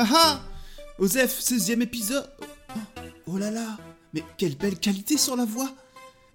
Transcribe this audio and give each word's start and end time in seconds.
Haha 0.00 0.40
Osef, 0.98 1.40
16ème 1.40 1.82
épisode. 1.82 2.26
Oh, 2.40 3.00
oh 3.26 3.36
là 3.36 3.50
là. 3.50 3.76
Mais 4.14 4.24
quelle 4.38 4.56
belle 4.56 4.78
qualité 4.78 5.18
sur 5.18 5.36
la 5.36 5.44
voix 5.44 5.70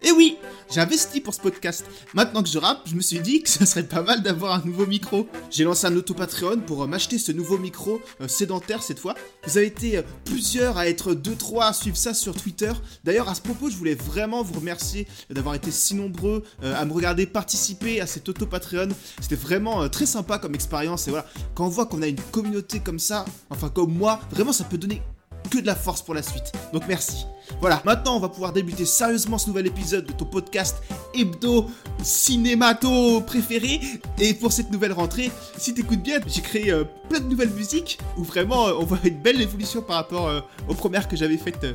et 0.01 0.11
oui, 0.11 0.37
j'ai 0.71 0.81
investi 0.81 1.19
pour 1.21 1.33
ce 1.33 1.41
podcast. 1.41 1.85
Maintenant 2.13 2.43
que 2.43 2.49
je 2.49 2.59
rappe, 2.59 2.81
je 2.85 2.95
me 2.95 3.01
suis 3.01 3.19
dit 3.19 3.41
que 3.41 3.49
ça 3.55 3.65
serait 3.65 3.87
pas 3.87 4.01
mal 4.01 4.21
d'avoir 4.21 4.53
un 4.53 4.61
nouveau 4.65 4.85
micro. 4.85 5.27
J'ai 5.49 5.63
lancé 5.63 5.87
un 5.87 5.95
auto 5.95 6.13
Patreon 6.13 6.59
pour 6.59 6.83
euh, 6.83 6.87
m'acheter 6.87 7.17
ce 7.17 7.31
nouveau 7.31 7.57
micro 7.57 8.01
euh, 8.21 8.27
sédentaire 8.27 8.83
cette 8.83 8.99
fois. 8.99 9.15
Vous 9.45 9.57
avez 9.57 9.67
été 9.67 9.97
euh, 9.97 10.01
plusieurs 10.25 10.77
à 10.77 10.87
être 10.87 11.13
2-3 11.13 11.69
à 11.69 11.73
suivre 11.73 11.97
ça 11.97 12.13
sur 12.13 12.35
Twitter. 12.35 12.71
D'ailleurs, 13.03 13.29
à 13.29 13.35
ce 13.35 13.41
propos, 13.41 13.69
je 13.69 13.77
voulais 13.77 13.95
vraiment 13.95 14.43
vous 14.43 14.59
remercier 14.59 15.07
d'avoir 15.29 15.55
été 15.55 15.71
si 15.71 15.95
nombreux 15.95 16.43
à 16.63 16.85
me 16.85 16.93
regarder 16.93 17.25
participer 17.25 18.01
à 18.01 18.07
cet 18.07 18.29
auto 18.29 18.45
Patreon. 18.45 18.89
C'était 19.21 19.35
vraiment 19.35 19.87
très 19.89 20.05
sympa 20.05 20.37
comme 20.37 20.55
expérience. 20.55 21.07
Et 21.07 21.11
voilà, 21.11 21.25
quand 21.53 21.65
on 21.65 21.69
voit 21.69 21.85
qu'on 21.85 22.01
a 22.01 22.07
une 22.07 22.19
communauté 22.31 22.79
comme 22.79 22.99
ça, 22.99 23.25
enfin 23.49 23.69
comme 23.69 23.93
moi, 23.93 24.19
vraiment 24.31 24.53
ça 24.53 24.63
peut 24.65 24.77
donner 24.77 25.01
que 25.49 25.59
de 25.59 25.65
la 25.65 25.75
force 25.75 26.01
pour 26.01 26.13
la 26.13 26.23
suite. 26.23 26.51
Donc 26.73 26.83
merci. 26.87 27.25
Voilà, 27.61 27.81
maintenant 27.85 28.17
on 28.17 28.19
va 28.19 28.29
pouvoir 28.29 28.53
débuter 28.53 28.85
sérieusement 28.85 29.37
ce 29.37 29.47
nouvel 29.47 29.67
épisode 29.67 30.05
de 30.05 30.11
ton 30.11 30.25
podcast 30.25 30.81
hebdo 31.13 31.67
cinémato 32.01 33.21
préféré. 33.21 33.79
Et 34.19 34.33
pour 34.33 34.51
cette 34.51 34.71
nouvelle 34.71 34.93
rentrée, 34.93 35.31
si 35.57 35.73
t'écoutes 35.73 36.01
bien, 36.01 36.19
j'ai 36.27 36.41
créé 36.41 36.71
euh, 36.71 36.83
plein 37.09 37.19
de 37.19 37.27
nouvelles 37.27 37.51
musiques 37.51 37.99
où 38.17 38.23
vraiment 38.23 38.67
euh, 38.67 38.73
on 38.79 38.83
voit 38.83 38.99
une 39.03 39.17
belle 39.17 39.41
évolution 39.41 39.81
par 39.81 39.97
rapport 39.97 40.27
euh, 40.27 40.41
aux 40.67 40.73
premières 40.73 41.07
que 41.07 41.15
j'avais 41.15 41.37
faites 41.37 41.65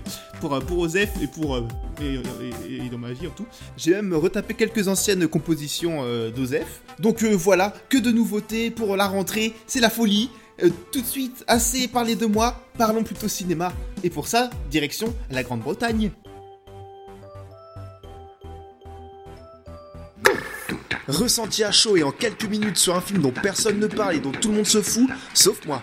pour, 0.41 0.59
pour 0.61 0.78
Osef 0.78 1.11
et 1.23 1.27
pour 1.27 1.59
et, 2.00 2.89
dans 2.91 2.98
ma 2.98 3.12
vie 3.12 3.27
en 3.27 3.30
tout. 3.30 3.47
J'ai 3.77 3.92
même 3.92 4.14
retapé 4.14 4.55
quelques 4.55 4.89
anciennes 4.89 5.27
compositions 5.28 6.05
d'Osef. 6.34 6.83
Donc 6.98 7.23
voilà, 7.23 7.75
que 7.89 7.98
de 7.98 8.11
nouveautés 8.11 8.70
pour 8.70 8.97
la 8.97 9.06
rentrée, 9.06 9.55
c'est 9.66 9.80
la 9.80 9.91
folie. 9.91 10.30
Euh, 10.62 10.70
tout 10.92 11.00
de 11.00 11.06
suite, 11.06 11.45
assez 11.46 11.88
parlé 11.88 12.16
de 12.16 12.27
moi, 12.27 12.55
parlons 12.77 13.02
plutôt 13.02 13.28
cinéma. 13.28 13.73
Et 14.02 14.10
pour 14.10 14.28
ça, 14.28 14.50
direction 14.70 15.14
la 15.30 15.42
Grande-Bretagne. 15.42 16.11
Ressenti 21.08 21.64
à 21.64 21.72
chaud 21.72 21.97
et 21.97 22.02
en 22.02 22.12
quelques 22.12 22.44
minutes 22.44 22.77
sur 22.77 22.94
un 22.94 23.00
film 23.00 23.22
dont 23.22 23.33
personne 23.33 23.78
ne 23.80 23.86
parle 23.86 24.17
et 24.17 24.20
dont 24.20 24.30
tout 24.33 24.48
le 24.48 24.56
monde 24.56 24.67
se 24.67 24.80
fout, 24.80 25.08
sauf 25.34 25.64
moi. 25.67 25.80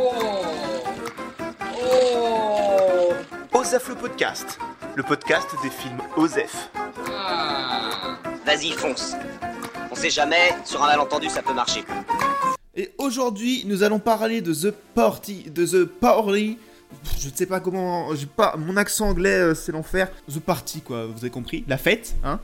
Oh. 0.00 0.44
Oh. 1.74 3.58
Osef 3.58 3.88
le 3.88 3.94
podcast, 3.96 4.58
le 4.94 5.02
podcast 5.02 5.48
des 5.62 5.70
films 5.70 5.98
Osef. 6.16 6.70
Ah. 7.10 8.18
Vas-y, 8.46 8.70
fonce 8.72 9.14
sait 10.00 10.10
jamais, 10.10 10.54
sur 10.64 10.82
un 10.82 10.86
malentendu 10.86 11.28
ça 11.28 11.42
peut 11.42 11.52
marcher. 11.52 11.84
Et 12.74 12.90
aujourd'hui, 12.96 13.64
nous 13.66 13.82
allons 13.82 13.98
parler 13.98 14.40
de 14.40 14.54
The 14.54 14.70
Party, 14.94 15.50
de 15.50 15.66
The 15.66 15.84
Party. 15.84 16.58
Je 17.18 17.28
ne 17.28 17.34
sais 17.34 17.46
pas 17.46 17.60
comment, 17.60 18.14
j'ai 18.14 18.26
pas 18.26 18.56
mon 18.56 18.76
accent 18.76 19.10
anglais, 19.10 19.40
euh, 19.40 19.54
c'est 19.54 19.72
l'enfer. 19.72 20.08
The 20.32 20.40
Party 20.40 20.80
quoi, 20.80 21.06
vous 21.06 21.18
avez 21.18 21.30
compris, 21.30 21.64
la 21.68 21.76
fête, 21.76 22.14
hein? 22.24 22.40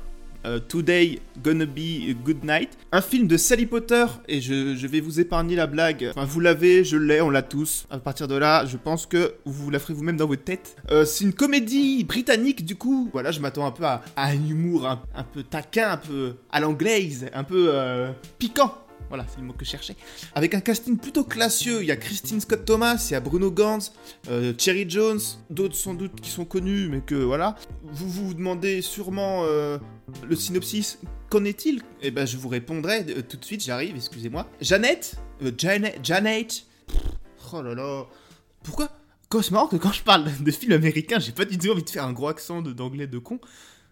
Euh, 0.47 0.61
Today 0.61 1.19
Gonna 1.43 1.67
Be 1.67 2.11
a 2.11 2.13
Good 2.25 2.45
Night, 2.45 2.79
un 2.93 3.01
film 3.01 3.27
de 3.27 3.37
Sally 3.37 3.67
Potter, 3.67 4.07
et 4.29 4.41
je, 4.41 4.87
vais 4.87 5.01
vous 5.01 5.19
épargner 5.19 5.57
la 5.57 5.67
blague. 5.67 6.13
Enfin, 6.15 6.25
vous 6.25 6.39
l'avez, 6.39 6.85
je 6.85 6.97
l'ai, 6.97 7.21
on 7.21 7.31
l'a 7.31 7.43
tous. 7.43 7.87
À 7.91 7.99
partir 7.99 8.29
de 8.29 8.37
là, 8.37 8.65
je 8.65 8.77
pense 8.77 9.07
que 9.07 9.35
vous 9.45 9.71
la 9.71 9.81
ferez 9.81 9.95
vous-même 9.95 10.17
dans 10.17 10.29
votre 10.29 10.45
tête. 10.45 10.77
Euh, 10.93 11.05
c'est 11.05 11.25
une 11.25 11.33
comédie 11.33 12.05
britannique, 12.05 12.65
du 12.65 12.77
coup. 12.77 13.11
Voilà, 13.13 13.33
je 13.33 13.41
m'attends 13.41 13.67
un 13.67 13.73
peu 13.73 13.85
à, 13.85 14.03
un 14.17 14.35
humour 14.35 14.87
un, 14.87 15.25
peu 15.25 15.43
taquin, 15.43 15.91
un 15.91 15.97
peu 15.97 16.35
à 16.53 16.61
l'anglaise, 16.61 17.27
un 17.35 17.43
peu 17.43 17.71
euh, 17.73 18.13
piquant. 18.39 18.86
Voilà, 19.09 19.25
c'est 19.29 19.41
le 19.41 19.47
mot 19.47 19.53
que 19.53 19.65
je 19.65 19.71
cherchais. 19.71 19.97
Avec 20.35 20.55
un 20.55 20.61
casting 20.61 20.99
plutôt 20.99 21.25
classieux, 21.25 21.83
il 21.83 21.87
y 21.87 21.93
a 21.93 21.97
Christine 21.97 22.41
Scott 22.41 22.65
Thomas, 22.65 23.07
il 23.09 23.13
y 23.13 23.17
a 23.17 23.21
Bruno 23.21 23.51
Gantz, 23.51 23.93
euh, 24.29 24.53
Cherry 24.59 24.89
Jones, 24.89 25.21
d'autres 25.51 25.77
sans 25.77 25.95
doute 25.95 26.21
qui 26.21 26.31
sont 26.31 26.45
connus, 26.45 26.89
mais 26.89 27.01
que 27.01 27.15
voilà. 27.15 27.57
Vous 27.85 28.09
vous 28.09 28.35
demandez 28.35 28.83
sûrement 28.83 29.45
euh, 29.45 29.79
le 30.29 30.35
synopsis, 30.37 30.99
qu'en 31.31 31.45
est-il? 31.45 31.83
Eh 32.03 32.11
ben, 32.11 32.27
je 32.27 32.37
vous 32.37 32.49
répondrai 32.49 33.07
euh, 33.09 33.23
tout 33.23 33.37
de 33.37 33.45
suite, 33.45 33.65
j'arrive, 33.65 33.95
excusez-moi. 33.97 34.49
Jeannette 34.61 35.17
Janet, 35.57 35.99
Janet 36.03 36.65
Oh 37.53 37.63
là 37.63 37.75
là 37.75 38.07
Pourquoi? 38.63 38.91
Quand 39.29 39.43
c'est 39.43 39.51
marrant 39.51 39.69
quand 39.69 39.93
je 39.93 40.03
parle 40.03 40.31
de 40.41 40.51
films 40.51 40.73
américains, 40.73 41.19
j'ai 41.19 41.33
pas 41.33 41.45
du 41.45 41.59
tout 41.59 41.71
envie 41.71 41.83
de 41.83 41.91
faire 41.91 42.05
un 42.05 42.13
gros 42.13 42.29
accent 42.29 42.63
d'anglais 42.63 43.07
de 43.07 43.19
con. 43.19 43.41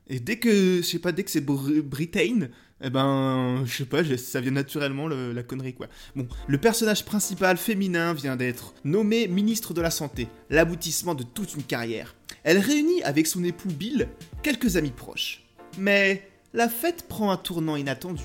Et 0.09 0.21
dès 0.21 0.39
que, 0.39 0.77
je 0.77 0.83
sais 0.83 0.99
pas, 0.99 1.13
dès 1.13 1.25
que 1.25 1.31
c'est 1.31 1.45
Britain, 1.45 2.49
eh 2.83 2.91
ben, 2.91 3.63
je 3.65 3.77
sais 3.77 3.85
pas, 3.87 4.03
ça 4.19 4.41
vient 4.41 4.51
naturellement 4.51 5.09
la 5.09 5.43
connerie 5.43 5.75
quoi. 5.75 5.87
Bon, 6.15 6.29
le 6.47 6.59
personnage 6.59 7.05
principal 7.05 7.57
féminin 7.57 8.13
vient 8.13 8.37
d'être 8.37 8.75
nommé 8.85 9.29
ministre 9.29 9.73
de 9.73 9.81
la 9.81 9.91
Santé, 9.91 10.29
l'aboutissement 10.51 11.15
de 11.15 11.23
toute 11.23 11.55
une 11.55 11.63
carrière. 11.63 12.15
Elle 12.43 12.59
réunit 12.59 13.03
avec 13.03 13.27
son 13.27 13.43
époux 13.43 13.71
Bill 13.71 14.09
quelques 14.43 14.77
amis 14.77 14.91
proches. 14.91 15.43
Mais 15.79 16.29
la 16.53 16.69
fête 16.69 17.09
prend 17.09 17.31
un 17.31 17.37
tournant 17.37 17.77
inattendu. 17.77 18.23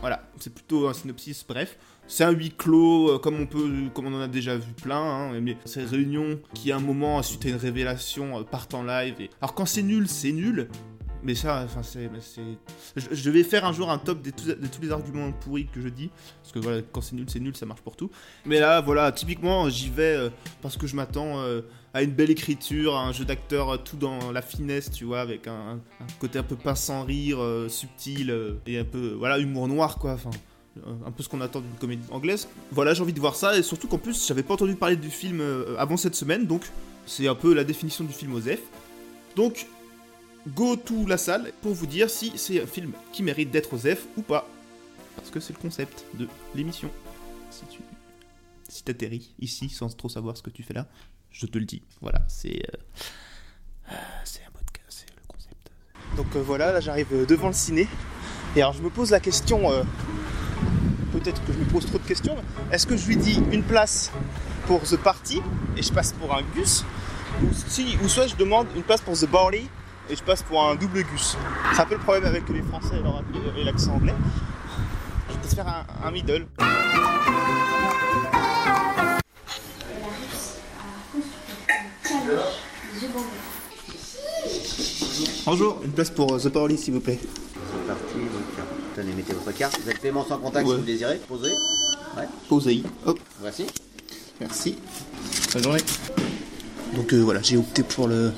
Voilà, 0.00 0.28
c'est 0.40 0.52
plutôt 0.52 0.88
un 0.88 0.94
synopsis, 0.94 1.44
bref. 1.48 1.78
C'est 2.08 2.24
un 2.24 2.30
huis 2.30 2.52
clos, 2.56 3.14
euh, 3.14 3.18
comme 3.18 3.40
on 3.40 3.46
peut, 3.46 3.88
comme 3.94 4.06
on 4.06 4.14
en 4.14 4.20
a 4.20 4.28
déjà 4.28 4.56
vu 4.56 4.72
plein. 4.72 5.00
Hein, 5.00 5.40
mais 5.40 5.56
ces 5.64 5.82
réunions 5.84 6.38
qui, 6.54 6.70
à 6.70 6.76
un 6.76 6.80
moment, 6.80 7.22
suite 7.22 7.46
à 7.46 7.48
une 7.48 7.56
révélation, 7.56 8.38
euh, 8.38 8.42
partent 8.42 8.74
en 8.74 8.84
live. 8.84 9.14
Alors 9.40 9.54
quand 9.54 9.66
c'est 9.66 9.82
nul, 9.82 10.06
c'est 10.06 10.32
nul. 10.32 10.68
Mais 11.22 11.34
ça, 11.34 11.62
enfin, 11.64 11.82
c'est. 11.82 12.08
Je, 12.96 13.30
vais 13.30 13.42
faire 13.42 13.64
un 13.64 13.72
jour 13.72 13.90
un 13.90 13.98
top 13.98 14.22
de, 14.22 14.30
tous 14.30 14.82
les 14.82 14.92
arguments 14.92 15.32
pourris 15.32 15.66
que 15.66 15.80
je 15.80 15.88
dis. 15.88 16.10
Parce 16.42 16.52
que 16.52 16.58
voilà, 16.58 16.82
quand 16.92 17.00
c'est 17.00 17.16
nul, 17.16 17.26
c'est 17.28 17.40
nul, 17.40 17.56
ça 17.56 17.66
marche 17.66 17.80
pour 17.80 17.96
tout. 17.96 18.10
Mais 18.44 18.60
là, 18.60 18.80
voilà, 18.80 19.10
typiquement, 19.12 19.68
j'y 19.68 19.90
vais 19.90 20.16
euh, 20.16 20.30
parce 20.62 20.76
que 20.76 20.86
je 20.86 20.94
m'attends 20.94 21.40
euh, 21.40 21.62
à 21.94 22.02
une 22.02 22.12
belle 22.12 22.30
écriture, 22.30 22.96
à 22.96 23.06
un 23.06 23.12
jeu 23.12 23.24
d'acteur 23.24 23.70
euh, 23.70 23.76
tout 23.76 23.96
dans 23.96 24.30
la 24.30 24.42
finesse, 24.42 24.90
tu 24.90 25.04
vois, 25.04 25.20
avec 25.20 25.46
un, 25.46 25.80
côté 26.20 26.38
un 26.38 26.42
peu 26.42 26.56
pince 26.56 26.82
sans 26.82 27.04
rire, 27.04 27.38
subtil, 27.68 28.34
et 28.66 28.78
un 28.78 28.84
peu, 28.84 29.14
voilà, 29.18 29.38
humour 29.38 29.68
noir, 29.68 29.98
quoi. 29.98 30.12
Enfin 30.12 30.30
un 31.06 31.10
peu 31.10 31.22
ce 31.22 31.30
qu'on 31.30 31.40
attend 31.40 31.60
d'une 31.60 31.72
comédie 31.80 32.06
anglaise. 32.10 32.48
Voilà, 32.70 32.92
j'ai 32.92 33.00
envie 33.00 33.14
de 33.14 33.18
voir 33.18 33.34
ça, 33.34 33.56
et 33.56 33.62
surtout 33.62 33.88
qu'en 33.88 33.96
plus, 33.96 34.26
j'avais 34.28 34.42
pas 34.42 34.52
entendu 34.52 34.74
parler 34.74 34.96
du 34.96 35.08
film 35.08 35.42
avant 35.78 35.96
cette 35.96 36.14
semaine, 36.14 36.46
donc 36.46 36.64
c'est 37.06 37.28
un 37.28 37.34
peu 37.34 37.54
la 37.54 37.64
définition 37.64 38.04
du 38.04 38.12
film 38.12 38.34
Osef. 38.34 38.60
Donc, 39.36 39.66
go 40.48 40.76
to 40.76 41.06
la 41.06 41.18
salle 41.18 41.52
pour 41.62 41.74
vous 41.74 41.86
dire 41.86 42.10
si 42.10 42.32
c'est 42.36 42.62
un 42.62 42.66
film 42.66 42.92
qui 43.12 43.22
mérite 43.22 43.50
d'être 43.50 43.74
aux 43.74 44.18
ou 44.18 44.22
pas. 44.22 44.48
Parce 45.16 45.30
que 45.30 45.40
c'est 45.40 45.52
le 45.52 45.58
concept 45.58 46.04
de 46.14 46.28
l'émission. 46.54 46.90
Si 47.50 47.64
tu 47.66 47.80
si 48.68 48.82
t'atterris 48.82 49.34
ici 49.38 49.68
sans 49.68 49.94
trop 49.96 50.08
savoir 50.08 50.36
ce 50.36 50.42
que 50.42 50.50
tu 50.50 50.62
fais 50.62 50.74
là, 50.74 50.86
je 51.30 51.46
te 51.46 51.58
le 51.58 51.64
dis. 51.64 51.82
Voilà, 52.00 52.20
c'est 52.28 52.62
euh, 52.74 53.92
euh, 53.92 53.96
c'est 54.24 54.42
un 54.42 54.50
podcast, 54.50 54.86
c'est 54.88 55.14
le 55.14 55.22
concept. 55.26 55.70
Donc 56.16 56.34
euh, 56.34 56.42
voilà, 56.42 56.72
là 56.72 56.80
j'arrive 56.80 57.26
devant 57.26 57.48
le 57.48 57.54
ciné. 57.54 57.86
Et 58.54 58.62
alors 58.62 58.72
je 58.72 58.82
me 58.82 58.90
pose 58.90 59.10
la 59.10 59.20
question, 59.20 59.68
peut-être 61.12 61.44
que 61.44 61.52
je 61.52 61.58
me 61.58 61.64
pose 61.66 61.84
trop 61.84 61.98
de 61.98 62.06
questions, 62.06 62.36
est-ce 62.72 62.86
que 62.86 62.96
je 62.96 63.06
lui 63.06 63.16
dis 63.16 63.38
une 63.52 63.62
place 63.62 64.10
pour 64.66 64.82
The 64.82 64.96
Party 64.96 65.42
et 65.76 65.82
je 65.82 65.92
passe 65.92 66.14
pour 66.14 66.34
un 66.34 66.42
Gus? 66.54 66.82
Ou, 67.42 67.52
si, 67.68 67.98
ou 68.02 68.08
soit 68.08 68.28
je 68.28 68.36
demande 68.36 68.66
une 68.74 68.82
place 68.82 69.02
pour 69.02 69.14
The 69.14 69.26
Barley 69.26 69.66
et 70.08 70.16
je 70.16 70.22
passe 70.22 70.42
pour 70.42 70.62
un 70.62 70.74
double 70.74 71.02
gus. 71.04 71.36
C'est 71.74 71.80
un 71.80 71.86
peu 71.86 71.94
le 71.94 72.00
problème 72.00 72.24
avec 72.24 72.48
les 72.48 72.62
Français 72.62 73.00
et 73.56 73.64
l'accent 73.64 73.94
anglais. 73.94 74.14
Je 75.28 75.34
vais 75.34 75.40
peut-être 75.40 75.54
faire 75.54 75.68
un, 75.68 76.06
un 76.06 76.10
middle. 76.10 76.46
Bonjour, 85.44 85.80
une 85.84 85.92
place 85.92 86.10
pour 86.10 86.34
euh, 86.34 86.38
The 86.38 86.48
Party 86.48 86.76
s'il 86.76 86.94
vous 86.94 87.00
plaît. 87.00 87.18
C'est 87.22 87.86
parti, 87.86 88.14
donc 88.14 88.66
tenez, 88.96 89.12
mettez 89.12 89.32
votre 89.32 89.56
carte. 89.56 89.78
Vous 89.80 89.90
êtes 89.90 90.00
paiement 90.00 90.24
sans 90.24 90.38
contact 90.38 90.66
si 90.68 90.74
vous 90.74 90.82
désirez. 90.82 91.20
Posez. 91.28 91.52
Ouais. 92.16 92.28
Posez. 92.48 92.82
Hop. 93.04 93.18
Voici. 93.40 93.66
Merci. 94.40 94.76
Bonne 95.52 95.62
journée. 95.62 95.80
Donc 96.94 97.12
euh, 97.12 97.20
voilà, 97.20 97.42
j'ai 97.42 97.56
opté 97.56 97.82
pour 97.82 98.08
le 98.08 98.32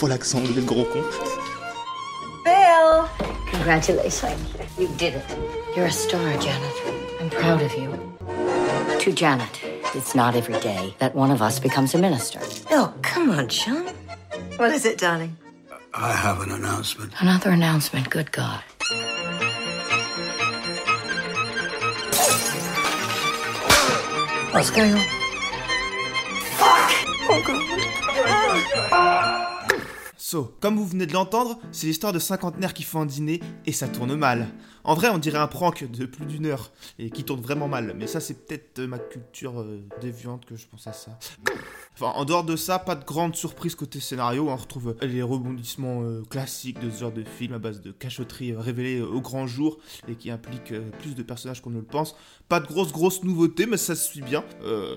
pour 0.00 0.08
l'accent, 0.08 0.40
le 0.40 0.62
gros 0.62 0.86
con. 0.86 1.02
Bill! 2.42 3.06
Congratulations. 3.52 4.40
You 4.78 4.88
did 4.96 5.14
it. 5.14 5.24
You're 5.76 5.86
a 5.86 5.92
star, 5.92 6.38
Janet. 6.38 6.72
I'm 7.20 7.28
proud 7.28 7.60
of 7.60 7.74
you. 7.74 7.90
To 9.00 9.12
Janet, 9.12 9.60
it's 9.94 10.14
not 10.14 10.34
every 10.34 10.58
day 10.60 10.94
that 11.00 11.14
one 11.14 11.30
of 11.30 11.42
us 11.42 11.60
becomes 11.60 11.94
a 11.94 11.98
minister. 11.98 12.40
Oh, 12.70 12.94
come 13.02 13.28
on, 13.30 13.48
John. 13.48 13.88
What 14.56 14.70
is 14.70 14.86
it, 14.86 14.96
darling? 14.96 15.36
I 15.92 16.12
have 16.12 16.40
an 16.40 16.50
announcement. 16.50 17.12
Another 17.20 17.50
announcement, 17.50 18.08
good 18.08 18.32
God. 18.32 18.62
What's 24.52 24.70
going 24.70 24.94
on? 24.94 25.04
Fuck! 26.56 26.90
Oh, 27.28 27.42
God. 27.46 27.62
Ah. 28.92 29.49
So, 30.30 30.54
comme 30.60 30.76
vous 30.76 30.86
venez 30.86 31.06
de 31.06 31.12
l'entendre, 31.12 31.58
c'est 31.72 31.88
l'histoire 31.88 32.12
de 32.12 32.20
cinquantenaires 32.20 32.72
qui 32.72 32.84
font 32.84 33.00
un 33.00 33.06
dîner 33.06 33.40
et 33.66 33.72
ça 33.72 33.88
tourne 33.88 34.14
mal. 34.14 34.46
En 34.84 34.94
vrai, 34.94 35.08
on 35.08 35.18
dirait 35.18 35.38
un 35.38 35.46
prank 35.46 35.90
de 35.90 36.06
plus 36.06 36.24
d'une 36.24 36.46
heure 36.46 36.70
et 36.98 37.10
qui 37.10 37.24
tourne 37.24 37.40
vraiment 37.40 37.68
mal, 37.68 37.94
mais 37.98 38.06
ça, 38.06 38.20
c'est 38.20 38.46
peut-être 38.46 38.78
euh, 38.78 38.86
ma 38.86 38.98
culture 38.98 39.60
euh, 39.60 39.82
déviante 40.00 40.46
que 40.46 40.56
je 40.56 40.66
pense 40.66 40.86
à 40.86 40.92
ça. 40.92 41.18
Enfin, 41.94 42.12
en 42.16 42.24
dehors 42.24 42.44
de 42.44 42.56
ça, 42.56 42.78
pas 42.78 42.94
de 42.94 43.04
grande 43.04 43.36
surprise 43.36 43.74
côté 43.74 44.00
scénario. 44.00 44.48
On 44.48 44.56
retrouve 44.56 44.96
euh, 45.02 45.06
les 45.06 45.22
rebondissements 45.22 46.02
classiques 46.30 46.80
de 46.80 46.90
ce 46.90 47.00
genre 47.00 47.12
de 47.12 47.24
film 47.24 47.52
à 47.52 47.58
base 47.58 47.82
de 47.82 47.90
cachotterie 47.92 48.52
euh, 48.52 49.06
au 49.06 49.20
grand 49.20 49.46
jour 49.46 49.78
et 50.08 50.14
qui 50.14 50.30
implique 50.30 50.72
plus 51.00 51.14
de 51.14 51.22
personnages 51.22 51.60
qu'on 51.60 51.70
ne 51.70 51.80
le 51.80 51.84
pense. 51.84 52.16
Pas 52.48 52.60
de 52.60 52.66
grosses 52.66 52.92
grosses 52.92 53.22
nouveautés, 53.22 53.66
mais 53.66 53.76
ça 53.76 53.94
se 53.94 54.08
suit 54.08 54.22
bien, 54.22 54.44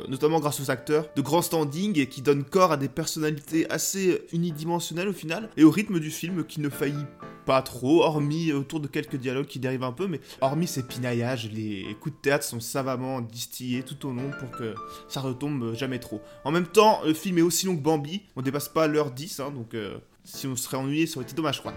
notamment 0.07 0.39
grâce 0.39 0.59
aux 0.59 0.71
acteurs 0.71 1.07
de 1.15 1.21
grand 1.21 1.43
standing 1.43 2.07
qui 2.07 2.23
donnent 2.23 2.43
corps 2.43 2.71
à 2.71 2.77
des 2.77 2.89
personnalités 2.89 3.69
assez 3.69 4.23
unidimensionnelles 4.31 5.07
au 5.07 5.13
et 5.57 5.63
au 5.63 5.71
rythme 5.71 5.99
du 5.99 6.11
film 6.11 6.43
qui 6.43 6.61
ne 6.61 6.69
faillit 6.69 7.05
pas 7.45 7.61
trop, 7.61 8.03
hormis 8.03 8.53
autour 8.53 8.79
de 8.79 8.87
quelques 8.87 9.17
dialogues 9.17 9.47
qui 9.47 9.59
dérivent 9.59 9.83
un 9.83 9.91
peu, 9.91 10.07
mais 10.07 10.21
hormis 10.41 10.67
ces 10.67 10.83
pinaillages, 10.83 11.49
les 11.51 11.95
coups 11.99 12.15
de 12.15 12.21
théâtre 12.21 12.45
sont 12.45 12.59
savamment 12.59 13.21
distillés 13.21 13.83
tout 13.83 14.07
au 14.07 14.13
long 14.13 14.31
pour 14.39 14.51
que 14.51 14.75
ça 15.07 15.19
retombe 15.19 15.75
jamais 15.75 15.99
trop. 15.99 16.21
En 16.43 16.51
même 16.51 16.67
temps, 16.67 17.01
le 17.05 17.13
film 17.13 17.37
est 17.37 17.41
aussi 17.41 17.65
long 17.65 17.75
que 17.75 17.81
Bambi, 17.81 18.21
on 18.35 18.41
dépasse 18.41 18.69
pas 18.69 18.87
l'heure 18.87 19.11
10, 19.11 19.39
hein, 19.39 19.51
donc 19.51 19.73
euh, 19.73 19.97
si 20.23 20.47
on 20.47 20.55
serait 20.55 20.77
ennuyé, 20.77 21.05
ça 21.05 21.17
aurait 21.17 21.25
été 21.25 21.35
dommage 21.35 21.61
quoi. 21.61 21.73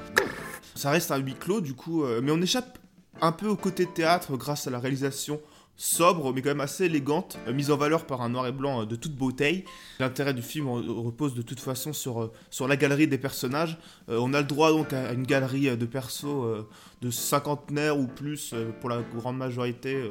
Ça 0.75 0.91
reste 0.91 1.11
un 1.11 1.19
huis 1.19 1.35
clos 1.35 1.61
du 1.61 1.75
coup, 1.75 2.05
euh, 2.05 2.21
mais 2.23 2.31
on 2.31 2.41
échappe 2.41 2.79
un 3.21 3.33
peu 3.33 3.49
au 3.49 3.57
côté 3.57 3.87
théâtre 3.87 4.37
grâce 4.37 4.67
à 4.67 4.71
la 4.71 4.79
réalisation 4.79 5.41
sobre 5.77 6.33
mais 6.33 6.41
quand 6.43 6.49
même 6.51 6.61
assez 6.61 6.85
élégante, 6.87 7.39
euh, 7.47 7.53
mise 7.53 7.71
en 7.71 7.77
valeur 7.77 8.07
par 8.07 8.23
un 8.23 8.31
noir 8.31 8.47
et 8.47 8.53
blanc 8.53 8.83
euh, 8.83 8.87
de 8.87 8.97
toute 8.97 9.15
beauté. 9.15 9.65
L'intérêt 10.01 10.33
du 10.35 10.43
film 10.43 10.67
re- 10.67 10.89
repose 11.05 11.35
de 11.35 11.43
toute 11.43 11.61
façon 11.61 11.93
sur, 11.93 12.23
euh, 12.23 12.33
sur 12.51 12.67
la 12.67 12.77
galerie 12.77 13.09
des 13.09 13.19
personnages. 13.19 13.79
On 14.09 14.33
a 14.35 14.41
le 14.41 14.47
droit 14.47 14.71
donc 14.71 14.93
à 14.93 15.13
une 15.13 15.25
galerie 15.27 15.77
de 15.77 15.87
persos 15.87 16.65
de 17.03 17.11
cinquantenaires 17.11 17.99
ou 17.99 18.07
plus 18.07 18.55
pour 18.81 18.89
la 18.91 19.03
grande 19.03 19.37
majorité. 19.37 20.11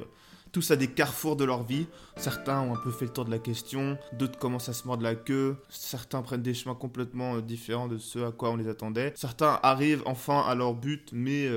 tous 0.51 0.71
à 0.71 0.75
des 0.75 0.87
carrefours 0.87 1.35
de 1.35 1.43
leur 1.43 1.63
vie. 1.63 1.87
Certains 2.15 2.61
ont 2.61 2.73
un 2.75 2.79
peu 2.79 2.91
fait 2.91 3.05
le 3.05 3.11
tour 3.11 3.25
de 3.25 3.31
la 3.31 3.39
question, 3.39 3.97
d'autres 4.13 4.37
commencent 4.39 4.69
à 4.69 4.73
se 4.73 4.87
mordre 4.87 5.03
la 5.03 5.15
queue, 5.15 5.57
certains 5.69 6.21
prennent 6.21 6.41
des 6.43 6.53
chemins 6.53 6.75
complètement 6.75 7.39
différents 7.39 7.87
de 7.87 7.97
ceux 7.97 8.25
à 8.25 8.31
quoi 8.31 8.51
on 8.51 8.55
les 8.55 8.67
attendait. 8.69 9.11
Certains 9.15 9.59
arrivent 9.63 10.03
enfin 10.05 10.41
à 10.47 10.55
leur 10.55 10.73
but, 10.73 11.09
mais 11.11 11.49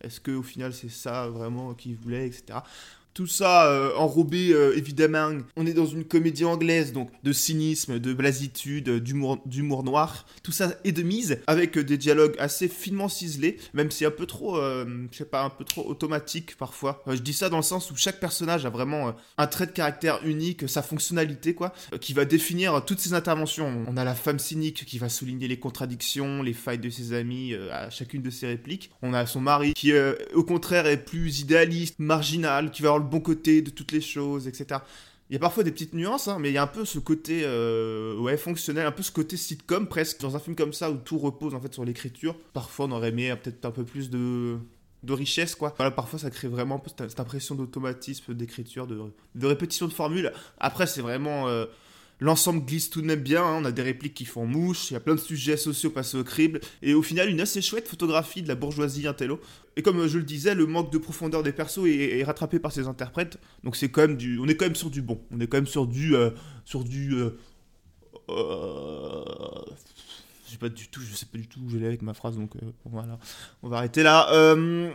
est-ce 0.00 0.20
que 0.20 0.30
au 0.32 0.42
final 0.42 0.72
c'est 0.72 0.88
ça 0.90 1.28
vraiment 1.28 1.74
qu'ils 1.74 1.96
voulaient, 1.96 2.26
etc. 2.26 2.60
Tout 3.14 3.26
ça 3.26 3.66
euh, 3.66 3.94
enrobé 3.96 4.52
euh, 4.52 4.76
évidemment. 4.76 5.32
On 5.56 5.66
est 5.66 5.74
dans 5.74 5.86
une 5.86 6.04
comédie 6.04 6.46
anglaise, 6.46 6.92
donc 6.92 7.10
de 7.22 7.32
cynisme, 7.32 7.98
de 7.98 8.14
blasitude, 8.14 8.88
euh, 8.88 9.00
d'humour 9.44 9.82
noir. 9.84 10.26
Tout 10.42 10.52
ça 10.52 10.72
est 10.84 10.92
de 10.92 11.02
mise 11.02 11.38
avec 11.46 11.78
des 11.78 11.98
dialogues 11.98 12.34
assez 12.38 12.68
finement 12.68 13.08
ciselés, 13.08 13.58
même 13.74 13.90
si 13.90 14.06
un 14.06 14.10
peu 14.10 14.24
trop, 14.24 14.56
euh, 14.56 15.06
je 15.10 15.18
sais 15.18 15.24
pas, 15.26 15.42
un 15.42 15.50
peu 15.50 15.64
trop 15.64 15.86
automatique 15.86 16.56
parfois. 16.56 17.02
Je 17.06 17.18
dis 17.18 17.34
ça 17.34 17.50
dans 17.50 17.58
le 17.58 17.62
sens 17.62 17.90
où 17.90 17.96
chaque 17.96 18.18
personnage 18.18 18.64
a 18.64 18.70
vraiment 18.70 19.14
un 19.36 19.46
trait 19.46 19.66
de 19.66 19.72
caractère 19.72 20.20
unique, 20.24 20.68
sa 20.68 20.82
fonctionnalité 20.82 21.54
quoi, 21.54 21.72
qui 22.00 22.14
va 22.14 22.24
définir 22.24 22.82
toutes 22.84 23.00
ses 23.00 23.12
interventions. 23.12 23.84
On 23.88 23.96
a 23.96 24.04
la 24.04 24.14
femme 24.14 24.38
cynique 24.38 24.86
qui 24.86 24.98
va 24.98 25.10
souligner 25.10 25.48
les 25.48 25.58
contradictions, 25.58 26.42
les 26.42 26.54
failles 26.54 26.78
de 26.78 26.88
ses 26.88 27.12
amis 27.12 27.54
à 27.70 27.90
chacune 27.90 28.22
de 28.22 28.30
ses 28.30 28.46
répliques. 28.46 28.90
On 29.02 29.12
a 29.12 29.26
son 29.26 29.40
mari 29.40 29.74
qui, 29.74 29.92
au 30.34 30.44
contraire, 30.44 30.86
est 30.86 31.04
plus 31.04 31.40
idéaliste, 31.40 31.96
marginal, 31.98 32.70
qui 32.70 32.82
va 32.82 32.88
avoir 32.88 33.01
bon 33.02 33.20
côté 33.20 33.62
de 33.62 33.70
toutes 33.70 33.92
les 33.92 34.00
choses, 34.00 34.48
etc. 34.48 34.80
Il 35.30 35.34
y 35.34 35.36
a 35.36 35.38
parfois 35.38 35.64
des 35.64 35.72
petites 35.72 35.94
nuances, 35.94 36.28
hein, 36.28 36.38
mais 36.38 36.50
il 36.50 36.52
y 36.52 36.58
a 36.58 36.62
un 36.62 36.66
peu 36.66 36.84
ce 36.84 36.98
côté 36.98 37.42
euh, 37.44 38.18
ouais, 38.18 38.36
fonctionnel, 38.36 38.86
un 38.86 38.92
peu 38.92 39.02
ce 39.02 39.12
côté 39.12 39.36
sitcom 39.36 39.86
presque, 39.86 40.20
dans 40.20 40.36
un 40.36 40.38
film 40.38 40.54
comme 40.54 40.72
ça 40.72 40.90
où 40.90 40.96
tout 40.96 41.18
repose 41.18 41.54
en 41.54 41.60
fait 41.60 41.72
sur 41.72 41.84
l'écriture. 41.84 42.36
Parfois 42.52 42.86
on 42.86 42.92
aurait 42.92 43.08
aimé 43.08 43.30
euh, 43.30 43.36
peut-être 43.36 43.64
un 43.64 43.70
peu 43.70 43.84
plus 43.84 44.10
de, 44.10 44.58
de 45.02 45.12
richesse, 45.12 45.54
quoi. 45.54 45.72
Voilà, 45.76 45.90
parfois 45.90 46.18
ça 46.18 46.30
crée 46.30 46.48
vraiment 46.48 46.82
cette, 46.98 47.18
impression 47.18 47.54
d'automatisme, 47.54 48.34
d'écriture, 48.34 48.86
de, 48.86 49.00
de 49.34 49.46
répétition 49.46 49.86
de 49.86 49.92
formules. 49.92 50.32
Après 50.58 50.86
c'est 50.86 51.02
vraiment... 51.02 51.48
L'ensemble 52.22 52.64
glisse 52.64 52.88
tout 52.88 53.02
de 53.02 53.06
même 53.06 53.20
bien, 53.20 53.42
hein, 53.42 53.58
on 53.60 53.64
a 53.64 53.72
des 53.72 53.82
répliques 53.82 54.14
qui 54.14 54.26
font 54.26 54.46
mouche, 54.46 54.92
il 54.92 54.94
y 54.94 54.96
a 54.96 55.00
plein 55.00 55.16
de 55.16 55.20
sujets 55.20 55.56
sociaux 55.56 55.90
passés 55.90 56.16
au 56.16 56.22
crible, 56.22 56.60
et 56.80 56.94
au 56.94 57.02
final 57.02 57.28
une 57.28 57.40
assez 57.40 57.60
chouette 57.60 57.88
photographie 57.88 58.42
de 58.42 58.48
la 58.48 58.54
bourgeoisie 58.54 59.08
intello. 59.08 59.40
Et 59.74 59.82
comme 59.82 59.98
euh, 59.98 60.06
je 60.06 60.18
le 60.18 60.24
disais, 60.24 60.54
le 60.54 60.66
manque 60.66 60.92
de 60.92 60.98
profondeur 60.98 61.42
des 61.42 61.50
persos 61.50 61.84
est, 61.84 62.22
rattrapé 62.22 62.60
par 62.60 62.70
ses 62.70 62.86
interprètes, 62.86 63.38
donc 63.64 63.74
c'est 63.74 63.88
quand 63.88 64.02
même 64.02 64.16
du, 64.16 64.38
on 64.38 64.46
est 64.46 64.54
quand 64.54 64.66
même 64.66 64.76
sur 64.76 64.88
du 64.88 65.02
bon, 65.02 65.20
on 65.32 65.40
est 65.40 65.48
quand 65.48 65.56
même 65.56 65.66
sur 65.66 65.88
du, 65.88 66.14
euh, 66.14 66.30
sur 66.64 66.84
du, 66.84 67.12
euh, 67.12 67.30
pas 70.58 70.68
du 70.68 70.88
tout, 70.88 71.00
je 71.00 71.14
sais 71.14 71.26
pas 71.26 71.38
du 71.38 71.46
tout 71.46 71.60
où 71.60 71.70
j'allais 71.70 71.86
avec 71.86 72.02
ma 72.02 72.14
phrase, 72.14 72.36
donc 72.36 72.56
euh, 72.56 72.70
voilà, 72.84 73.18
on 73.62 73.68
va 73.68 73.78
arrêter 73.78 74.02
là. 74.02 74.32
Euh, 74.32 74.90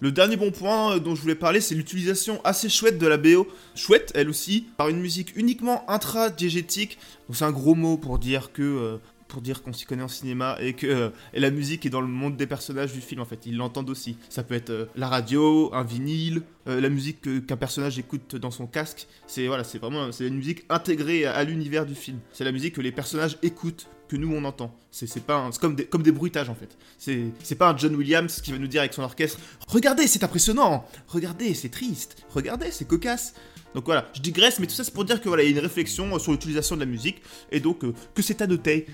le 0.00 0.12
dernier 0.12 0.36
bon 0.36 0.50
point 0.50 0.96
euh, 0.96 0.98
dont 0.98 1.14
je 1.14 1.22
voulais 1.22 1.34
parler, 1.34 1.60
c'est 1.60 1.74
l'utilisation 1.74 2.40
assez 2.44 2.68
chouette 2.68 2.98
de 2.98 3.06
la 3.06 3.16
BO, 3.16 3.46
chouette 3.74 4.12
elle 4.14 4.28
aussi, 4.28 4.66
par 4.76 4.88
une 4.88 5.00
musique 5.00 5.36
uniquement 5.36 5.88
intra-diégétique. 5.90 6.98
Donc 7.28 7.36
c'est 7.36 7.44
un 7.44 7.52
gros 7.52 7.74
mot 7.74 7.96
pour 7.96 8.18
dire 8.18 8.52
que 8.52 8.98
pour 9.28 9.42
dire 9.42 9.62
qu'on 9.62 9.72
s'y 9.72 9.86
connaît 9.86 10.04
en 10.04 10.08
cinéma 10.08 10.56
et 10.60 10.74
que 10.74 11.10
la 11.34 11.50
musique 11.50 11.84
est 11.84 11.90
dans 11.90 12.00
le 12.00 12.06
monde 12.06 12.36
des 12.36 12.46
personnages 12.46 12.92
du 12.92 13.00
film 13.00 13.20
en 13.20 13.24
fait, 13.24 13.46
ils 13.46 13.56
l'entendent 13.56 13.90
aussi. 13.90 14.16
Ça 14.28 14.44
peut 14.44 14.54
être 14.54 14.88
la 14.94 15.08
radio, 15.08 15.70
un 15.74 15.82
vinyle, 15.82 16.42
euh, 16.68 16.80
la 16.80 16.88
musique 16.88 17.20
que- 17.20 17.38
qu'un 17.38 17.56
personnage 17.56 17.98
écoute 17.98 18.36
dans 18.36 18.50
son 18.50 18.66
casque. 18.66 19.06
C'est 19.26 19.46
voilà, 19.46 19.64
c'est 19.64 19.78
vraiment 19.78 20.12
c'est 20.12 20.26
une 20.26 20.36
musique 20.36 20.64
intégrée 20.68 21.26
à, 21.26 21.42
l'univers 21.44 21.86
du 21.86 21.94
film. 21.94 22.18
C'est 22.32 22.44
la 22.44 22.52
musique 22.52 22.74
que 22.74 22.80
les 22.80 22.92
personnages 22.92 23.38
écoutent 23.42 23.88
que 24.08 24.16
nous 24.16 24.32
on 24.34 24.44
entend. 24.44 24.72
C'est 24.92 25.24
pas 25.24 25.50
comme 25.60 25.74
des 25.74 25.84
comme 25.84 26.02
des 26.02 26.12
bruitages 26.12 26.48
en 26.48 26.54
fait. 26.54 26.76
C'est 26.98 27.54
pas 27.56 27.70
un 27.70 27.76
John 27.76 27.94
Williams 27.96 28.40
qui 28.40 28.52
va 28.52 28.58
nous 28.58 28.68
dire 28.68 28.80
avec 28.80 28.94
son 28.94 29.02
orchestre 29.02 29.38
"Regardez, 29.68 30.06
c'est 30.06 30.22
impressionnant. 30.24 30.84
Regardez, 31.08 31.54
c'est 31.54 31.70
triste. 31.70 32.16
Regardez, 32.30 32.70
c'est 32.70 32.86
cocasse." 32.86 33.34
Donc 33.74 33.84
voilà, 33.84 34.08
je 34.14 34.22
digresse, 34.22 34.58
mais 34.58 34.66
tout 34.66 34.72
ça 34.72 34.84
c'est 34.84 34.94
pour 34.94 35.04
dire 35.04 35.20
que 35.20 35.28
voilà, 35.28 35.42
il 35.42 35.50
y 35.50 35.54
a 35.54 35.58
une 35.58 35.62
réflexion 35.62 36.18
sur 36.18 36.32
l'utilisation 36.32 36.76
de 36.76 36.80
la 36.80 36.86
musique 36.86 37.20
et 37.52 37.60
donc 37.60 37.84
euh, 37.84 37.92
que 38.14 38.22
c'est 38.22 38.40
à 38.40 38.46
noter. 38.46 38.86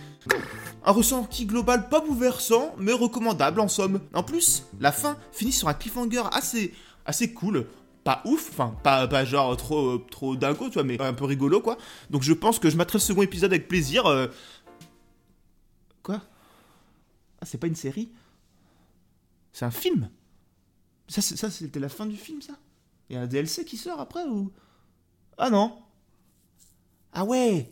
Un 0.84 0.90
ressenti 0.90 1.46
global 1.46 1.88
pas 1.88 2.00
bouleversant, 2.00 2.74
mais 2.78 2.92
recommandable 2.92 3.60
en 3.60 3.68
somme. 3.68 4.00
En 4.12 4.24
plus, 4.24 4.64
la 4.80 4.90
fin 4.90 5.16
finit 5.30 5.52
sur 5.52 5.68
un 5.68 5.74
cliffhanger 5.74 6.22
assez, 6.32 6.74
assez 7.06 7.32
cool. 7.32 7.66
Pas 8.04 8.20
ouf, 8.24 8.48
enfin, 8.50 8.76
pas, 8.82 9.06
pas 9.06 9.24
genre 9.24 9.56
trop, 9.56 9.98
trop 9.98 10.34
dingo, 10.34 10.66
tu 10.68 10.74
vois, 10.74 10.82
mais 10.82 11.00
un 11.00 11.14
peu 11.14 11.24
rigolo, 11.24 11.60
quoi. 11.60 11.78
Donc 12.10 12.22
je 12.22 12.32
pense 12.32 12.58
que 12.58 12.68
je 12.68 12.76
mettrai 12.76 12.98
le 12.98 13.02
second 13.02 13.22
épisode 13.22 13.52
avec 13.52 13.68
plaisir. 13.68 14.06
euh. 14.06 14.26
Quoi? 16.02 16.20
Ah, 17.40 17.46
c'est 17.46 17.58
pas 17.58 17.68
une 17.68 17.76
série? 17.76 18.10
C'est 19.52 19.64
un 19.64 19.70
film? 19.70 20.10
Ça, 21.08 21.20
c'était 21.22 21.78
la 21.78 21.88
fin 21.88 22.06
du 22.06 22.16
film, 22.16 22.40
ça? 22.42 22.54
Il 23.08 23.14
y 23.14 23.18
a 23.18 23.22
un 23.22 23.26
DLC 23.26 23.64
qui 23.64 23.76
sort 23.76 24.00
après, 24.00 24.24
ou? 24.24 24.50
Ah 25.38 25.50
non 25.50 25.78
Ah 27.12 27.24
ouais 27.24 27.70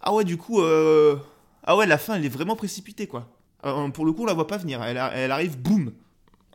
Ah 0.00 0.14
ouais, 0.14 0.24
du 0.24 0.36
coup, 0.36 0.60
euh... 0.60 1.16
Ah 1.64 1.76
ouais, 1.76 1.86
la 1.86 1.98
fin, 1.98 2.14
elle 2.14 2.24
est 2.24 2.28
vraiment 2.28 2.54
précipitée, 2.56 3.06
quoi. 3.06 3.28
Euh, 3.64 3.88
pour 3.88 4.04
le 4.04 4.12
coup, 4.12 4.22
on 4.22 4.26
la 4.26 4.34
voit 4.34 4.46
pas 4.46 4.58
venir. 4.58 4.82
Elle, 4.82 4.96
elle 5.14 5.30
arrive, 5.32 5.58
boum. 5.58 5.92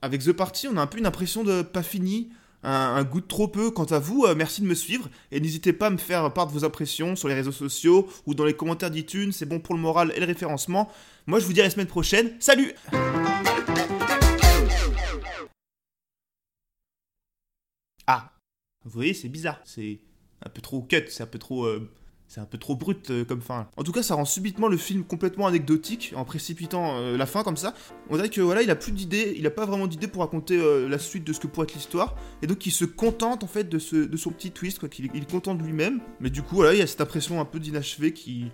Avec 0.07 0.23
The 0.23 0.31
Party, 0.31 0.69
on 0.69 0.77
a 0.77 0.81
un 0.81 0.87
peu 0.87 0.99
une 0.99 1.05
impression 1.05 1.43
de 1.43 1.61
pas 1.61 1.83
fini, 1.83 2.29
un, 2.63 3.03
goût 3.03 3.19
de 3.19 3.25
trop 3.25 3.49
peu. 3.49 3.71
Quant 3.71 3.83
à 3.83 3.99
vous, 3.99 4.23
euh, 4.23 4.35
merci 4.35 4.61
de 4.61 4.65
me 4.65 4.73
suivre. 4.73 5.09
Et 5.33 5.41
n'hésitez 5.41 5.73
pas 5.73 5.87
à 5.87 5.89
me 5.89 5.97
faire 5.97 6.31
part 6.31 6.47
de 6.47 6.53
vos 6.53 6.63
impressions 6.63 7.17
sur 7.17 7.27
les 7.27 7.33
réseaux 7.33 7.51
sociaux 7.51 8.07
ou 8.25 8.33
dans 8.33 8.45
les 8.45 8.53
commentaires 8.53 8.89
d'iTunes. 8.89 9.33
C'est 9.33 9.45
bon 9.45 9.59
pour 9.59 9.75
le 9.75 9.81
moral 9.81 10.13
et 10.15 10.21
le 10.21 10.25
référencement. 10.25 10.89
Moi, 11.25 11.41
je 11.41 11.45
vous 11.45 11.51
dis 11.51 11.59
à 11.59 11.65
la 11.65 11.69
semaine 11.69 11.87
prochaine. 11.87 12.31
Salut 12.39 12.73
Ah 18.07 18.31
Vous 18.85 18.91
voyez, 18.91 19.13
c'est 19.13 19.27
bizarre. 19.27 19.59
C'est 19.65 19.99
un 20.41 20.49
peu 20.49 20.61
trop 20.61 20.83
cut, 20.83 21.03
c'est 21.09 21.23
un 21.23 21.27
peu 21.27 21.39
trop... 21.39 21.65
euh, 21.65 21.91
c'est 22.27 22.41
un 22.41 22.46
peu 22.46 22.57
trop 22.57 22.75
brut 22.75 23.10
euh, 23.10 23.24
comme 23.24 23.41
fin. 23.41 23.69
En 23.77 23.84
tout 23.84 23.91
cas, 23.91 24.03
ça 24.03 24.15
rend 24.15 24.25
subitement 24.25 24.67
le 24.67 24.77
film 24.77 25.03
complètement 25.03 25.48
anecdotique 25.48 26.13
en 26.15 26.25
précipitant 26.25 26.98
euh, 26.98 27.17
la 27.17 27.25
fin 27.25 27.43
comme 27.43 27.57
ça. 27.57 27.74
On 28.10 28.15
dirait 28.15 28.29
que 28.29 28.41
voilà, 28.41 28.62
il 28.62 28.69
a 28.69 28.75
plus 28.75 28.91
d'idées, 28.91 29.34
il 29.38 29.48
a 29.48 29.51
pas 29.51 29.65
vraiment 29.65 29.88
d'idées 29.88 30.07
pour 30.07 30.22
raconter 30.22 30.57
euh, 30.57 30.89
la 30.89 31.00
suite 31.00 31.24
de 31.24 31.31
ce 31.31 31.39
que 31.39 31.48
pourrait 31.48 31.65
être 31.65 31.74
l'histoire, 31.74 32.15
et 32.41 32.48
donc 32.48 32.65
il 32.65 32.72
se 32.72 32.86
contente 32.86 33.43
en 33.43 33.48
fait 33.48 33.69
de, 33.69 33.79
son 33.79 34.31
petit 34.31 34.51
twist, 34.51 34.79
quoi, 34.79 34.89
qu'il 34.89 35.10
il 35.13 35.24
est 35.24 35.31
content 35.31 35.55
de 35.55 35.63
lui-même. 35.63 36.01
Mais 36.19 36.29
du 36.29 36.41
coup, 36.41 36.55
voilà, 36.55 36.74
il 36.74 36.79
y 36.79 36.81
a 36.81 36.88
cette 36.88 37.01
impression 37.01 37.39
un 37.39 37.46
peu 37.46 37.60
d'inachevé 37.60 38.12
qui, 38.12 38.51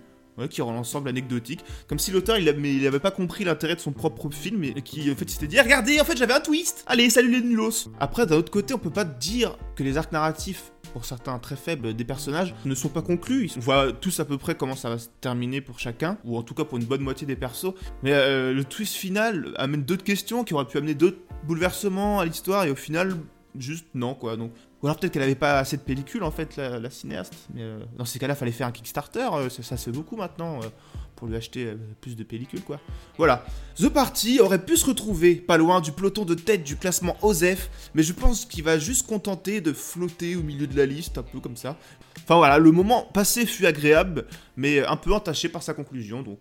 qui 0.49 0.61
rend 0.61 0.73
l'ensemble 0.73 1.09
anecdotique, 1.09 1.61
comme 1.87 1.99
si 1.99 2.11
l'auteur 2.11 2.37
il, 2.37 2.47
a- 2.49 2.53
mais 2.53 2.73
il 2.73 2.85
avait 2.87 2.99
pas 2.99 3.11
compris 3.11 3.43
l'intérêt 3.43 3.75
de 3.75 3.79
son 3.79 3.91
propre 3.91 4.29
film 4.31 4.63
et 4.63 4.81
qui 4.81 5.11
en 5.11 5.15
fait 5.15 5.29
s'était 5.29 5.47
dit 5.47 5.59
regardez, 5.59 5.99
en 5.99 6.03
fait 6.05 6.17
j'avais 6.17 6.33
un 6.33 6.39
twist. 6.39 6.83
Allez, 6.87 7.09
salut 7.09 7.31
les 7.31 7.41
nulos. 7.41 7.89
Après, 7.99 8.25
d'un 8.25 8.37
autre 8.37 8.51
côté, 8.51 8.73
on 8.73 8.79
peut 8.79 8.89
pas 8.89 9.05
dire 9.05 9.57
que 9.75 9.83
les 9.83 9.97
arcs 9.97 10.11
narratifs 10.11 10.71
pour 10.91 11.05
certains 11.05 11.39
très 11.39 11.55
faibles 11.55 11.95
des 11.95 12.03
personnages, 12.05 12.53
ne 12.65 12.75
sont 12.75 12.89
pas 12.89 13.01
conclus. 13.01 13.49
On 13.57 13.61
voit 13.61 13.91
tous 13.93 14.19
à 14.19 14.25
peu 14.25 14.37
près 14.37 14.53
comment 14.53 14.75
ça 14.75 14.89
va 14.89 14.99
se 14.99 15.07
terminer 15.21 15.59
pour 15.59 15.79
chacun, 15.79 16.19
ou 16.23 16.37
en 16.37 16.43
tout 16.43 16.53
cas 16.53 16.65
pour 16.65 16.77
une 16.77 16.83
bonne 16.85 17.01
moitié 17.01 17.25
des 17.25 17.35
persos. 17.35 17.73
Mais 18.03 18.11
euh, 18.13 18.53
le 18.53 18.63
twist 18.63 18.93
final 18.93 19.53
amène 19.55 19.83
d'autres 19.83 20.03
questions 20.03 20.43
qui 20.43 20.53
auraient 20.53 20.65
pu 20.67 20.77
amener 20.77 20.93
d'autres 20.93 21.17
bouleversements 21.47 22.19
à 22.19 22.25
l'histoire, 22.25 22.65
et 22.65 22.69
au 22.69 22.75
final, 22.75 23.15
juste 23.57 23.87
non 23.95 24.13
quoi. 24.13 24.37
Donc, 24.37 24.51
ou 24.83 24.87
alors 24.87 24.99
peut-être 24.99 25.13
qu'elle 25.13 25.23
avait 25.23 25.33
pas 25.33 25.59
assez 25.59 25.77
de 25.77 25.81
pellicules 25.81 26.23
en 26.23 26.31
fait, 26.31 26.57
la, 26.57 26.89
cinéaste. 26.89 27.33
Mais 27.53 27.61
euh, 27.61 27.79
dans 27.97 28.03
ces 28.03 28.19
cas-là, 28.19 28.35
fallait 28.35 28.51
faire 28.51 28.67
un 28.67 28.73
Kickstarter. 28.73 29.29
euh, 29.33 29.49
ça, 29.49 29.63
ça 29.63 29.77
se 29.77 29.85
fait 29.85 29.95
beaucoup 29.95 30.17
maintenant 30.17 30.59
euh, 30.61 30.67
pour 31.15 31.29
lui 31.29 31.37
acheter 31.37 31.73
plus 32.01 32.17
de 32.17 32.23
pellicules 32.23 32.61
quoi. 32.61 32.81
Voilà. 33.17 33.45
The 33.77 33.87
Party 33.87 34.41
aurait 34.41 34.63
pu 34.63 34.75
se 34.75 34.85
retrouver 34.85 35.35
pas 35.35 35.55
loin 35.55 35.79
du 35.79 35.93
peloton 35.93 36.25
de 36.25 36.35
tête 36.35 36.65
du 36.65 36.75
classement 36.75 37.15
OSEF, 37.21 37.69
mais 37.93 38.03
je 38.03 38.11
pense 38.11 38.43
qu'il 38.43 38.65
va 38.65 38.77
juste 38.77 39.07
contenter 39.07 39.61
de 39.61 39.71
flotter 39.71 40.35
au 40.35 40.43
milieu 40.43 40.67
de 40.67 40.75
la 40.75 40.85
liste, 40.85 41.17
un 41.17 41.23
peu 41.23 41.39
comme 41.39 41.55
ça. 41.55 41.77
Enfin 42.17 42.35
voilà, 42.35 42.57
le 42.57 42.71
moment 42.73 43.03
passé 43.13 43.45
fut 43.45 43.65
agréable, 43.65 44.25
mais 44.57 44.85
un 44.85 44.97
peu 44.97 45.13
entaché 45.13 45.47
par 45.47 45.63
sa 45.63 45.73
conclusion, 45.73 46.23
donc. 46.23 46.39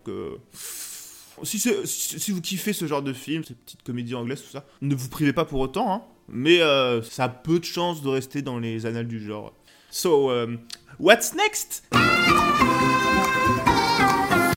si, 1.45 1.61
si 1.61 2.33
vous 2.33 2.41
kiffez 2.41 2.73
ce 2.73 2.89
genre 2.89 3.03
de 3.03 3.13
film, 3.13 3.45
ces 3.45 3.55
petites 3.55 3.85
comédies 3.85 4.17
anglaises, 4.17 4.43
tout 4.43 4.51
ça, 4.51 4.65
ne 4.81 4.97
vous 4.97 5.09
privez 5.09 5.33
pas 5.33 5.45
pour 5.45 5.61
autant, 5.61 5.95
hein. 5.95 6.03
Mais 6.29 6.61
euh, 6.61 7.03
ça 7.03 7.25
a 7.25 7.29
peu 7.29 7.59
de 7.59 7.65
chances 7.65 8.03
de 8.03 8.09
rester 8.09 8.43
dans 8.43 8.59
les 8.59 8.87
annales 8.87 9.09
du 9.09 9.25
genre. 9.25 9.53
So, 9.91 10.31
um, 10.31 10.59
what's 10.99 11.35
next? 11.35 11.85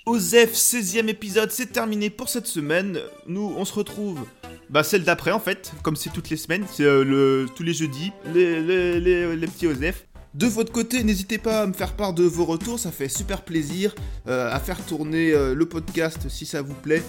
OZEF 0.06 0.54
16e 0.54 1.08
épisode, 1.08 1.52
c'est 1.52 1.72
terminé 1.74 2.10
pour 2.10 2.30
cette 2.30 2.48
semaine. 2.48 3.00
Nous, 3.28 3.54
on 3.58 3.66
se 3.66 3.74
retrouve 3.74 4.26
bah, 4.70 4.84
celle 4.84 5.04
d'après 5.04 5.32
en 5.32 5.40
fait, 5.40 5.74
comme 5.84 5.96
c'est 5.96 6.12
toutes 6.12 6.30
les 6.30 6.38
semaines, 6.38 6.66
c'est 6.72 6.84
euh, 6.84 7.04
le, 7.04 7.48
tous 7.56 7.64
les 7.64 7.74
jeudis, 7.74 8.12
les, 8.34 8.62
les, 8.62 9.36
les, 9.36 9.48
petits 9.48 9.68
OZEF. 9.68 10.08
De 10.34 10.48
votre 10.48 10.72
côté, 10.72 11.04
n'hésitez 11.04 11.38
pas 11.38 11.62
à 11.62 11.68
me 11.68 11.74
faire 11.74 11.94
part 11.94 12.14
de 12.14 12.24
vos 12.24 12.46
retours, 12.46 12.80
ça 12.80 12.92
fait 12.92 13.08
super 13.08 13.44
plaisir 13.44 13.96
euh, 14.28 14.52
à 14.52 14.60
faire 14.60 14.84
tourner 14.86 15.32
euh, 15.32 15.54
le 15.54 15.66
podcast 15.66 16.28
si 16.30 16.46
ça 16.46 16.62
vous 16.62 16.74
plaît. 16.74 17.04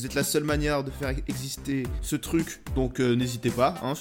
Vous 0.00 0.06
êtes 0.06 0.14
la 0.14 0.24
seule 0.24 0.44
manière 0.44 0.82
de 0.82 0.90
faire 0.90 1.10
exister 1.28 1.82
ce 2.00 2.16
truc, 2.16 2.62
donc 2.74 3.00
euh, 3.00 3.14
n'hésitez 3.14 3.50
pas. 3.50 3.74
hein, 3.82 3.92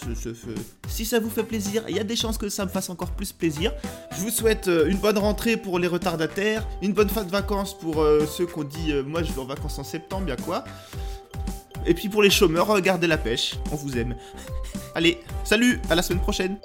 Si 0.87 1.03
ça 1.03 1.19
vous 1.19 1.29
fait 1.29 1.43
plaisir, 1.43 1.83
il 1.89 1.95
y 1.97 1.99
a 1.99 2.05
des 2.05 2.15
chances 2.15 2.37
que 2.37 2.47
ça 2.47 2.63
me 2.63 2.69
fasse 2.69 2.89
encore 2.89 3.11
plus 3.11 3.33
plaisir. 3.33 3.73
Je 4.15 4.21
vous 4.21 4.29
souhaite 4.29 4.69
euh, 4.69 4.87
une 4.87 4.95
bonne 4.97 5.17
rentrée 5.17 5.57
pour 5.57 5.77
les 5.77 5.87
retardataires, 5.89 6.65
une 6.81 6.93
bonne 6.93 7.09
fin 7.09 7.25
de 7.25 7.29
vacances 7.31 7.77
pour 7.77 8.01
euh, 8.01 8.25
ceux 8.25 8.45
qui 8.45 8.57
ont 8.57 8.63
dit 8.63 8.93
euh, 8.93 9.03
moi 9.03 9.23
je 9.23 9.33
vais 9.33 9.41
en 9.41 9.45
vacances 9.45 9.77
en 9.77 9.83
septembre, 9.83 10.25
bien 10.25 10.37
quoi. 10.37 10.63
Et 11.85 11.93
puis 11.93 12.07
pour 12.07 12.23
les 12.23 12.29
chômeurs, 12.29 12.79
gardez 12.79 13.07
la 13.07 13.17
pêche, 13.17 13.55
on 13.69 13.75
vous 13.75 13.97
aime. 13.97 14.15
Allez, 14.95 15.19
salut, 15.43 15.81
à 15.89 15.95
la 15.95 16.01
semaine 16.01 16.21
prochaine. 16.21 16.57